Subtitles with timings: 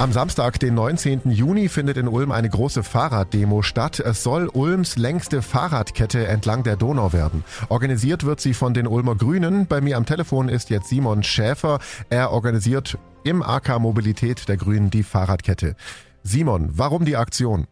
[0.00, 1.22] Am Samstag, den 19.
[1.32, 3.98] Juni, findet in Ulm eine große Fahrraddemo statt.
[3.98, 7.42] Es soll Ulms längste Fahrradkette entlang der Donau werden.
[7.68, 9.66] Organisiert wird sie von den Ulmer Grünen.
[9.66, 11.80] Bei mir am Telefon ist jetzt Simon Schäfer.
[12.10, 15.74] Er organisiert im AK Mobilität der Grünen die Fahrradkette.
[16.22, 17.66] Simon, warum die Aktion?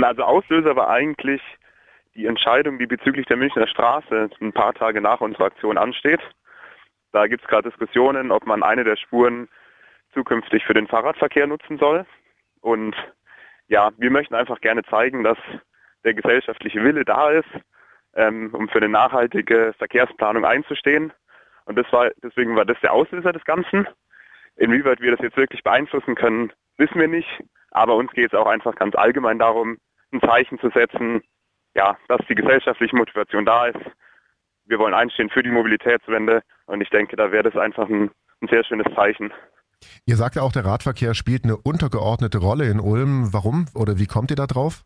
[0.00, 1.42] Also Auslöser war eigentlich
[2.14, 6.20] die Entscheidung, die bezüglich der Münchner Straße ein paar Tage nach unserer Aktion ansteht.
[7.12, 9.48] Da gibt es gerade Diskussionen, ob man eine der Spuren
[10.16, 12.06] zukünftig für den Fahrradverkehr nutzen soll.
[12.60, 12.96] Und
[13.68, 15.38] ja, wir möchten einfach gerne zeigen, dass
[16.04, 17.48] der gesellschaftliche Wille da ist,
[18.14, 21.12] ähm, um für eine nachhaltige Verkehrsplanung einzustehen.
[21.66, 23.86] Und das war, deswegen war das der Auslöser des Ganzen.
[24.56, 27.28] Inwieweit wir das jetzt wirklich beeinflussen können, wissen wir nicht.
[27.72, 29.76] Aber uns geht es auch einfach ganz allgemein darum,
[30.12, 31.22] ein Zeichen zu setzen,
[31.74, 33.84] ja, dass die gesellschaftliche Motivation da ist.
[34.64, 38.10] Wir wollen einstehen für die Mobilitätswende und ich denke, da wäre das einfach ein,
[38.40, 39.32] ein sehr schönes Zeichen.
[40.06, 43.32] Ihr sagt ja auch, der Radverkehr spielt eine untergeordnete Rolle in Ulm.
[43.32, 44.82] Warum oder wie kommt ihr da drauf?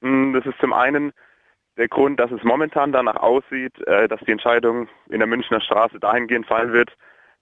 [0.00, 1.12] Hm, das ist zum einen
[1.76, 5.98] der Grund, dass es momentan danach aussieht, äh, dass die Entscheidung in der Münchner Straße
[5.98, 6.90] dahingehend fallen wird,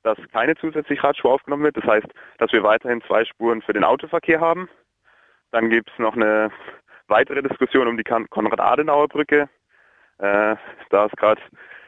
[0.03, 1.77] dass keine zusätzliche Radspur aufgenommen wird.
[1.77, 2.07] Das heißt,
[2.39, 4.69] dass wir weiterhin zwei Spuren für den Autoverkehr haben.
[5.51, 6.51] Dann gibt es noch eine
[7.09, 9.49] weitere Diskussion um die Konrad-Adenauer-Brücke.
[10.19, 10.57] Äh,
[10.91, 11.41] da ist gerade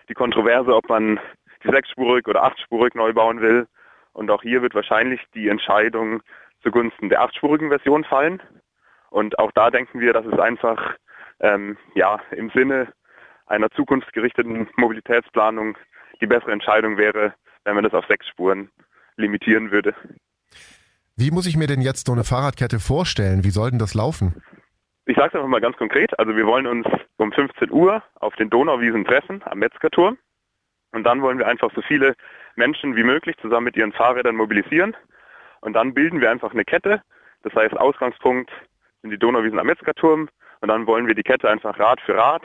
[0.08, 1.18] die Kontroverse, ob man
[1.64, 3.66] die sechsspurig oder achtspurig neu bauen will.
[4.14, 6.22] Und auch hier wird wahrscheinlich die Entscheidung
[6.62, 8.40] zugunsten der achtspurigen Version fallen.
[9.10, 10.96] Und auch da denken wir, dass es einfach
[11.40, 12.92] ähm, ja im Sinne
[13.46, 15.76] einer zukunftsgerichteten Mobilitätsplanung
[16.20, 18.70] die bessere Entscheidung wäre, wenn man das auf sechs Spuren
[19.16, 19.94] limitieren würde.
[21.16, 23.44] Wie muss ich mir denn jetzt so eine Fahrradkette vorstellen?
[23.44, 24.42] Wie soll denn das laufen?
[25.06, 26.18] Ich sage es einfach mal ganz konkret.
[26.18, 26.86] Also wir wollen uns
[27.18, 30.18] um 15 Uhr auf den Donauwiesen treffen am Metzgerturm.
[30.92, 32.14] Und dann wollen wir einfach so viele
[32.56, 34.96] Menschen wie möglich zusammen mit ihren Fahrrädern mobilisieren.
[35.60, 37.02] Und dann bilden wir einfach eine Kette.
[37.42, 38.50] Das heißt, Ausgangspunkt
[39.02, 40.28] sind die Donauwiesen am Metzgerturm.
[40.60, 42.42] Und dann wollen wir die Kette einfach Rad für Rad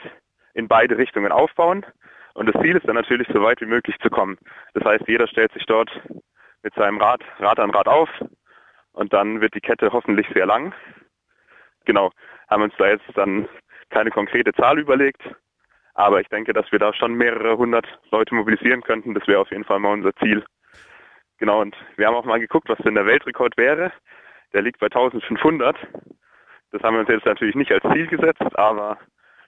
[0.53, 1.85] in beide Richtungen aufbauen.
[2.33, 4.37] Und das Ziel ist dann natürlich, so weit wie möglich zu kommen.
[4.73, 5.89] Das heißt, jeder stellt sich dort
[6.63, 8.09] mit seinem Rad, Rad an Rad auf.
[8.93, 10.73] Und dann wird die Kette hoffentlich sehr lang.
[11.85, 12.11] Genau,
[12.49, 13.47] haben uns da jetzt dann
[13.89, 15.21] keine konkrete Zahl überlegt.
[15.99, 19.13] Aber ich denke, dass wir da schon mehrere hundert Leute mobilisieren könnten.
[19.13, 20.45] Das wäre auf jeden Fall mal unser Ziel.
[21.39, 23.91] Genau, und wir haben auch mal geguckt, was denn der Weltrekord wäre.
[24.53, 25.75] Der liegt bei 1500.
[26.71, 28.97] Das haben wir uns jetzt natürlich nicht als Ziel gesetzt, aber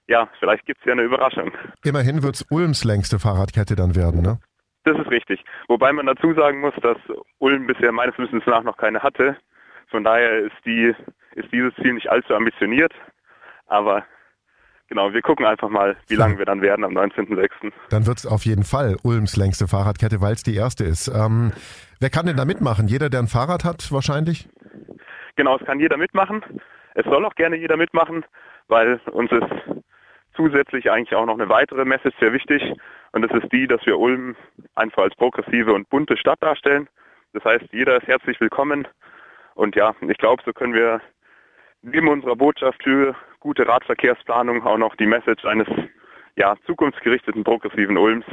[0.07, 1.53] ja, vielleicht gibt es ja eine Überraschung.
[1.85, 4.37] Immerhin wird es Ulms längste Fahrradkette dann werden, ne?
[4.83, 5.41] Das ist richtig.
[5.69, 6.97] Wobei man dazu sagen muss, dass
[7.39, 9.37] Ulm bisher meines Wissens nach noch keine hatte.
[9.87, 10.93] Von daher ist, die,
[11.35, 12.91] ist dieses Ziel nicht allzu ambitioniert.
[13.67, 14.03] Aber
[14.91, 17.71] Genau, wir gucken einfach mal, wie lange wir dann werden am 19.06.
[17.91, 21.07] Dann wird es auf jeden Fall Ulms längste Fahrradkette, weil es die erste ist.
[21.07, 21.53] Ähm,
[22.01, 22.89] wer kann denn da mitmachen?
[22.89, 24.49] Jeder, der ein Fahrrad hat, wahrscheinlich?
[25.37, 26.43] Genau, es kann jeder mitmachen.
[26.93, 28.25] Es soll auch gerne jeder mitmachen,
[28.67, 29.47] weil uns ist
[30.35, 32.61] zusätzlich eigentlich auch noch eine weitere Message sehr wichtig.
[33.13, 34.35] Und das ist die, dass wir Ulm
[34.75, 36.89] einfach als progressive und bunte Stadt darstellen.
[37.31, 38.85] Das heißt, jeder ist herzlich willkommen.
[39.55, 40.99] Und ja, ich glaube, so können wir
[41.81, 45.67] neben unserer Botschaft für gute Radverkehrsplanung auch noch die Message eines
[46.37, 48.25] ja, zukunftsgerichteten progressiven Ulms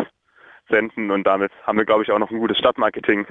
[0.69, 3.27] senden und damit haben wir, glaube ich, auch noch ein gutes Stadtmarketing.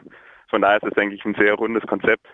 [0.50, 2.26] Von daher ist es, denke ich, ein sehr rundes Konzept.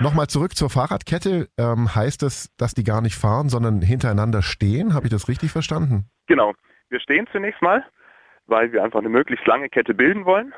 [0.00, 1.48] Nochmal zurück zur Fahrradkette.
[1.58, 4.94] Ähm, heißt das, dass die gar nicht fahren, sondern hintereinander stehen?
[4.94, 6.06] Habe ich das richtig verstanden?
[6.26, 6.52] Genau.
[6.88, 7.84] Wir stehen zunächst mal,
[8.46, 10.52] weil wir einfach eine möglichst lange Kette bilden wollen.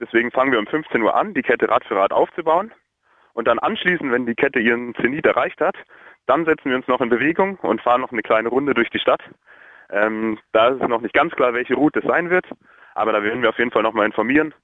[0.00, 2.72] Deswegen fangen wir um 15 Uhr an, die Kette Rad für Rad aufzubauen.
[3.32, 5.76] Und dann anschließend, wenn die Kette ihren Zenit erreicht hat,
[6.30, 9.00] dann setzen wir uns noch in Bewegung und fahren noch eine kleine Runde durch die
[9.00, 9.20] Stadt.
[9.90, 12.46] Ähm, da ist es noch nicht ganz klar, welche Route es sein wird,
[12.94, 14.54] aber da werden wir auf jeden Fall nochmal informieren.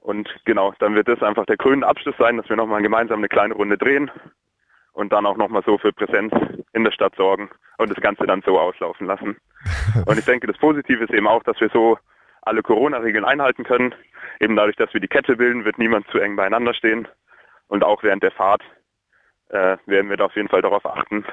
[0.00, 3.28] Und genau, dann wird das einfach der grüne Abschluss sein, dass wir nochmal gemeinsam eine
[3.28, 4.10] kleine Runde drehen
[4.92, 6.32] und dann auch nochmal so für Präsenz
[6.72, 9.36] in der Stadt sorgen und das Ganze dann so auslaufen lassen.
[10.06, 11.98] Und ich denke, das Positive ist eben auch, dass wir so
[12.42, 13.94] alle Corona-Regeln einhalten können.
[14.40, 17.06] Eben dadurch, dass wir die Kette bilden, wird niemand zu eng beieinander stehen.
[17.68, 18.62] Und auch während der Fahrt
[19.50, 21.24] äh, werden wir da auf jeden Fall darauf achten,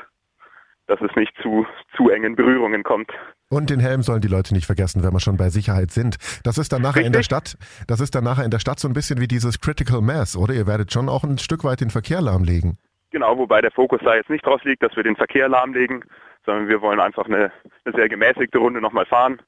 [0.87, 1.65] dass es nicht zu,
[1.95, 3.11] zu engen Berührungen kommt.
[3.49, 6.17] Und den Helm sollen die Leute nicht vergessen, wenn wir schon bei Sicherheit sind.
[6.43, 7.07] Das ist dann nachher Richtig?
[7.07, 9.61] in der Stadt, das ist dann nachher in der Stadt so ein bisschen wie dieses
[9.61, 10.53] Critical Mass, oder?
[10.53, 12.77] Ihr werdet schon auch ein Stück weit den Verkehr lahmlegen.
[13.11, 16.03] Genau, wobei der Fokus da jetzt nicht draus liegt, dass wir den Verkehr lahmlegen,
[16.45, 17.51] sondern wir wollen einfach eine,
[17.85, 19.41] eine sehr gemäßigte Runde nochmal fahren.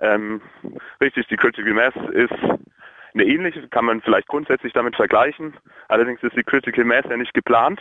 [0.00, 0.40] Ähm,
[1.00, 2.32] richtig, die Critical Mass ist
[3.14, 5.54] eine ähnliche, kann man vielleicht grundsätzlich damit vergleichen.
[5.88, 7.80] Allerdings ist die Critical Mass ja nicht geplant.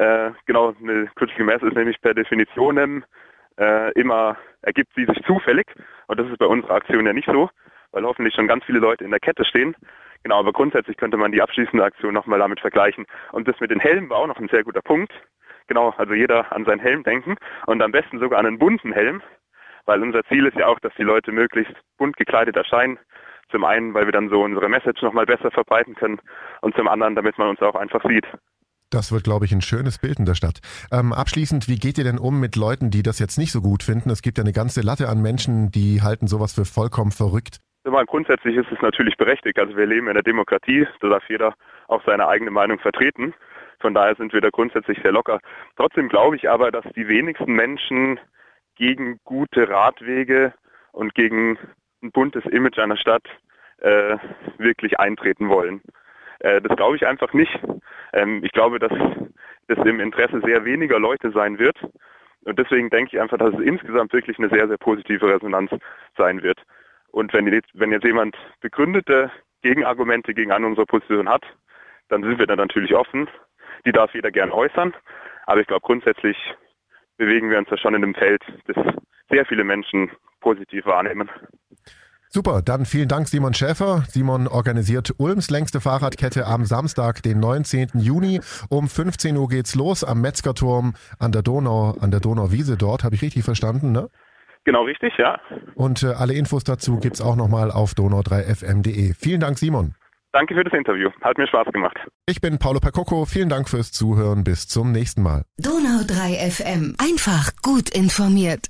[0.00, 3.04] Äh, genau, eine Critical Mass ist nämlich per Definition
[3.58, 5.66] äh, immer, ergibt sie sich zufällig.
[6.06, 7.50] Und das ist bei unserer Aktion ja nicht so,
[7.92, 9.76] weil hoffentlich schon ganz viele Leute in der Kette stehen.
[10.22, 13.04] Genau, aber grundsätzlich könnte man die abschließende Aktion nochmal damit vergleichen.
[13.32, 15.12] Und das mit den Helmen war auch noch ein sehr guter Punkt.
[15.66, 17.36] Genau, also jeder an seinen Helm denken
[17.66, 19.20] und am besten sogar an einen bunten Helm,
[19.84, 22.98] weil unser Ziel ist ja auch, dass die Leute möglichst bunt gekleidet erscheinen.
[23.50, 26.22] Zum einen, weil wir dann so unsere Message nochmal besser verbreiten können
[26.62, 28.26] und zum anderen, damit man uns auch einfach sieht.
[28.90, 30.60] Das wird, glaube ich, ein schönes Bild in der Stadt.
[30.90, 33.84] Ähm, abschließend, wie geht ihr denn um mit Leuten, die das jetzt nicht so gut
[33.84, 34.10] finden?
[34.10, 37.58] Es gibt ja eine ganze Latte an Menschen, die halten sowas für vollkommen verrückt.
[37.84, 39.58] Aber grundsätzlich ist es natürlich berechtigt.
[39.58, 41.54] Also wir leben in der Demokratie, da darf jeder
[41.88, 43.32] auch seine eigene Meinung vertreten.
[43.80, 45.40] Von daher sind wir da grundsätzlich sehr locker.
[45.76, 48.20] Trotzdem glaube ich aber, dass die wenigsten Menschen
[48.76, 50.52] gegen gute Radwege
[50.92, 51.58] und gegen
[52.02, 53.24] ein buntes Image einer Stadt
[53.78, 54.16] äh,
[54.58, 55.80] wirklich eintreten wollen.
[56.40, 57.58] Äh, das glaube ich einfach nicht.
[58.12, 58.92] Ähm, ich glaube, dass
[59.68, 61.76] das im Interesse sehr weniger Leute sein wird.
[62.44, 65.70] Und deswegen denke ich einfach, dass es insgesamt wirklich eine sehr, sehr positive Resonanz
[66.16, 66.60] sein wird.
[67.12, 69.30] Und wenn jetzt, wenn jetzt jemand begründete
[69.62, 71.44] Gegenargumente gegen eine unserer Position hat,
[72.08, 73.28] dann sind wir da natürlich offen.
[73.84, 74.94] Die darf jeder gern äußern.
[75.46, 76.36] Aber ich glaube, grundsätzlich
[77.16, 78.76] bewegen wir uns da schon in einem Feld, das
[79.28, 80.10] sehr viele Menschen
[80.40, 81.28] positiv wahrnehmen.
[82.32, 84.04] Super, dann vielen Dank Simon Schäfer.
[84.08, 87.88] Simon organisiert Ulms längste Fahrradkette am Samstag, den 19.
[87.94, 88.40] Juni.
[88.68, 93.02] Um 15 Uhr geht's los am Metzgerturm an der Donau, an der Donauwiese dort.
[93.02, 94.08] Habe ich richtig verstanden, ne?
[94.64, 95.40] Genau richtig, ja.
[95.74, 99.14] Und äh, alle Infos dazu gibt's auch nochmal auf donau3fm.de.
[99.14, 99.96] Vielen Dank, Simon.
[100.32, 101.10] Danke für das Interview.
[101.22, 101.96] Hat mir Spaß gemacht.
[102.26, 103.24] Ich bin Paolo Percocco.
[103.24, 104.44] Vielen Dank fürs Zuhören.
[104.44, 105.42] Bis zum nächsten Mal.
[105.58, 106.94] Donau 3 FM.
[106.98, 108.68] Einfach gut informiert.